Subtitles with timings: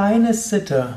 [0.00, 0.90] Feine Sitte.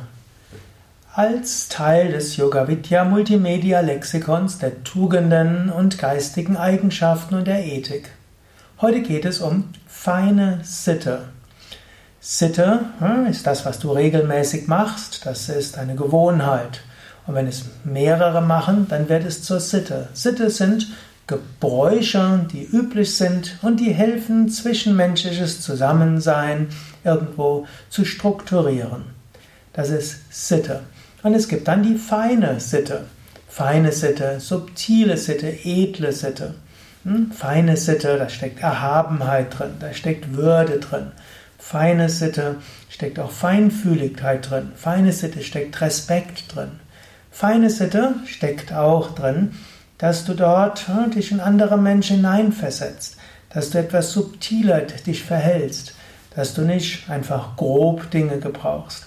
[1.15, 8.11] Als Teil des Yoga Vidya Multimedia Lexikons der Tugenden und geistigen Eigenschaften und der Ethik.
[8.79, 11.23] Heute geht es um feine Sitte.
[12.19, 12.81] Sitte
[13.27, 15.25] ist das, was du regelmäßig machst.
[15.25, 16.81] Das ist eine Gewohnheit.
[17.25, 20.09] Und wenn es mehrere machen, dann wird es zur Sitte.
[20.13, 20.89] Sitte sind
[21.31, 26.67] Gebräuche, die üblich sind und die helfen, zwischenmenschliches Zusammensein
[27.05, 29.05] irgendwo zu strukturieren.
[29.71, 30.81] Das ist Sitte.
[31.23, 33.05] Und es gibt dann die feine Sitte.
[33.47, 36.55] Feine Sitte, subtile Sitte, edle Sitte.
[37.05, 37.31] Hm?
[37.31, 41.13] Feine Sitte, da steckt Erhabenheit drin, da steckt Würde drin.
[41.57, 42.57] Feine Sitte
[42.89, 44.73] steckt auch Feinfühligkeit drin.
[44.75, 46.71] Feine Sitte steckt Respekt drin.
[47.31, 49.53] Feine Sitte steckt auch drin,
[50.01, 53.17] dass du dort hm, dich in andere Menschen hineinversetzt,
[53.53, 55.93] dass du etwas subtiler dich verhältst,
[56.35, 59.05] dass du nicht einfach grob Dinge gebrauchst.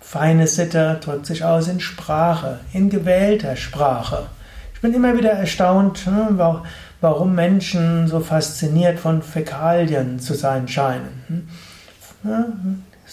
[0.00, 4.28] Feine Sitte drückt sich aus in Sprache, in gewählter Sprache.
[4.74, 6.40] Ich bin immer wieder erstaunt, hm,
[7.02, 11.50] warum Menschen so fasziniert von Fäkalien zu sein scheinen.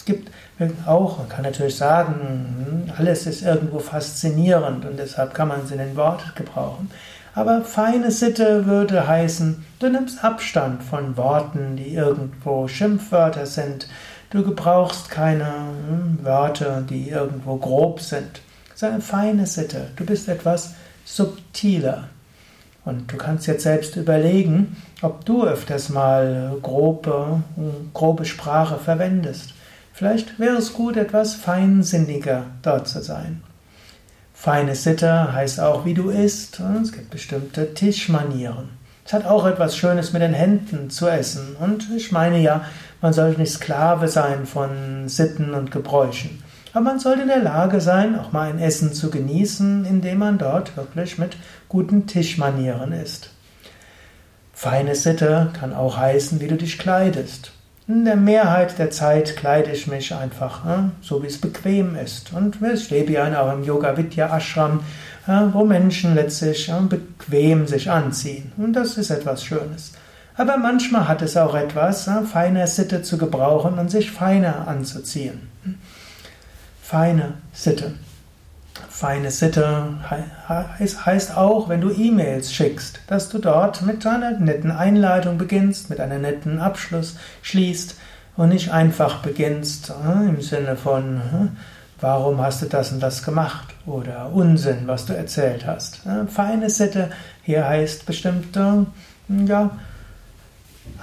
[0.06, 0.24] Hm?
[0.60, 5.62] Es gibt auch, man kann natürlich sagen, alles ist irgendwo faszinierend und deshalb kann man
[5.64, 6.90] es in den Wort gebrauchen.
[7.38, 13.88] Aber feine Sitte würde heißen, du nimmst Abstand von Worten, die irgendwo Schimpfwörter sind.
[14.32, 18.42] Du gebrauchst keine hm, Wörter, die irgendwo grob sind.
[18.70, 19.90] Es ist eine feine Sitte.
[19.96, 20.74] Du bist etwas
[21.06, 22.10] subtiler.
[22.86, 29.54] Und du kannst jetzt selbst überlegen, ob du öfters mal grobe, hm, grobe Sprache verwendest.
[29.98, 33.42] Vielleicht wäre es gut, etwas feinsinniger dort zu sein.
[34.32, 36.62] Feine Sitte heißt auch, wie du isst.
[36.84, 38.70] Es gibt bestimmte Tischmanieren.
[39.04, 41.56] Es hat auch etwas Schönes mit den Händen zu essen.
[41.60, 42.66] Und ich meine ja,
[43.02, 46.44] man sollte nicht Sklave sein von Sitten und Gebräuchen.
[46.74, 50.38] Aber man sollte in der Lage sein, auch mal ein Essen zu genießen, indem man
[50.38, 51.38] dort wirklich mit
[51.70, 53.32] guten Tischmanieren isst.
[54.54, 57.57] Feine Sitte kann auch heißen, wie du dich kleidest.
[57.90, 60.62] In der Mehrheit der Zeit kleide ich mich einfach
[61.02, 62.34] so, wie es bequem ist.
[62.34, 64.82] Und ich lebe ja auch im Yoga Vidya Ashram,
[65.26, 68.52] wo Menschen letztlich bequem sich anziehen.
[68.58, 69.94] Und das ist etwas Schönes.
[70.36, 75.48] Aber manchmal hat es auch etwas, feiner Sitte zu gebrauchen und sich feiner anzuziehen.
[76.82, 77.94] Feine Sitte.
[78.90, 79.84] Feine Sitte
[80.50, 86.00] heißt auch, wenn du E-Mails schickst, dass du dort mit einer netten Einleitung beginnst, mit
[86.00, 87.96] einem netten Abschluss schließt
[88.38, 91.48] und nicht einfach beginnst äh, im Sinne von, äh,
[92.00, 96.06] warum hast du das und das gemacht oder Unsinn, was du erzählt hast.
[96.06, 97.10] Äh, feine Sitte
[97.44, 98.86] hier heißt bestimmte,
[99.28, 99.72] ja,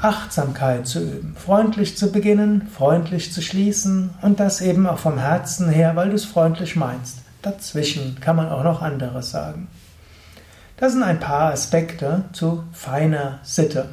[0.00, 5.68] Achtsamkeit zu üben, freundlich zu beginnen, freundlich zu schließen und das eben auch vom Herzen
[5.68, 7.23] her, weil du es freundlich meinst.
[7.44, 9.68] Dazwischen kann man auch noch anderes sagen.
[10.78, 13.90] Das sind ein paar Aspekte zu feiner Sitte.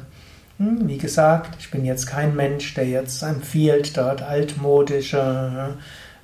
[0.58, 5.76] Hm, wie gesagt, ich bin jetzt kein Mensch, der jetzt empfiehlt, dort altmodische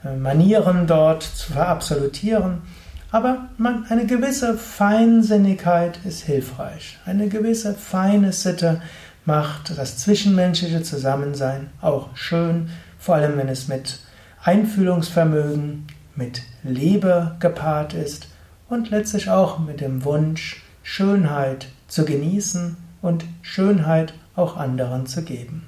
[0.05, 2.63] äh, Manieren dort zu verabsolutieren.
[3.11, 3.49] Aber
[3.89, 6.99] eine gewisse Feinsinnigkeit ist hilfreich.
[7.05, 8.83] Eine gewisse feine Sitte
[9.25, 14.01] macht das zwischenmenschliche Zusammensein auch schön, vor allem wenn es mit
[14.43, 15.87] Einfühlungsvermögen,
[16.19, 18.27] mit Liebe gepaart ist
[18.69, 25.67] und letztlich auch mit dem Wunsch, Schönheit zu genießen und Schönheit auch anderen zu geben.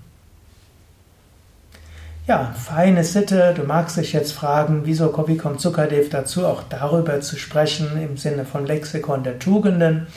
[2.27, 3.55] Ja, feine Sitte.
[3.57, 8.17] Du magst dich jetzt fragen, wieso wie kommt Zuckerdev dazu, auch darüber zu sprechen im
[8.17, 10.09] Sinne von Lexikon der Tugenden.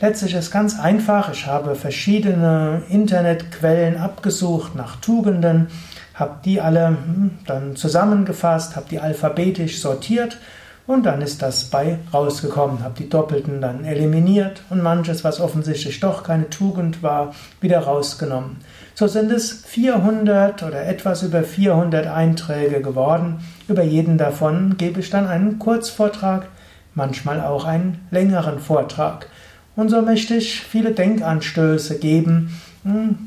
[0.00, 1.32] Letztlich ist ganz einfach.
[1.32, 5.68] Ich habe verschiedene Internetquellen abgesucht nach Tugenden
[6.14, 10.38] habe die alle hm, dann zusammengefasst, habe die alphabetisch sortiert
[10.86, 16.00] und dann ist das bei rausgekommen, habe die Doppelten dann eliminiert und manches, was offensichtlich
[16.00, 18.56] doch keine Tugend war, wieder rausgenommen.
[18.94, 23.38] So sind es 400 oder etwas über 400 Einträge geworden.
[23.68, 26.48] Über jeden davon gebe ich dann einen Kurzvortrag,
[26.94, 29.28] manchmal auch einen längeren Vortrag.
[29.76, 32.58] Und so möchte ich viele Denkanstöße geben,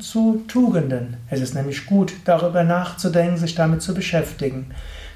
[0.00, 1.16] zu Tugenden.
[1.30, 4.66] Es ist nämlich gut, darüber nachzudenken, sich damit zu beschäftigen.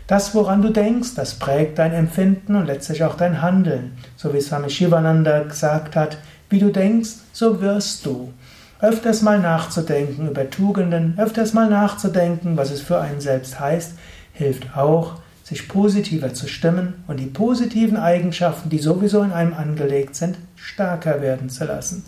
[0.07, 3.93] Das, woran du denkst, das prägt dein Empfinden und letztlich auch dein Handeln.
[4.17, 8.33] So wie Swami Shivananda gesagt hat, wie du denkst, so wirst du.
[8.81, 13.93] Öfters mal nachzudenken über Tugenden, öfters mal nachzudenken, was es für einen selbst heißt,
[14.33, 20.17] hilft auch, sich positiver zu stimmen und die positiven Eigenschaften, die sowieso in einem angelegt
[20.17, 22.05] sind, stärker werden zu lassen.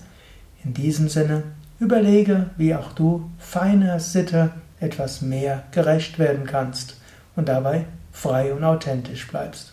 [0.65, 1.43] In diesem Sinne,
[1.83, 6.97] Überlege, wie auch du feiner Sitte etwas mehr gerecht werden kannst
[7.35, 9.73] und dabei frei und authentisch bleibst.